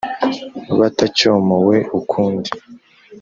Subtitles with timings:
[0.79, 2.49] batacyomowe ukundi.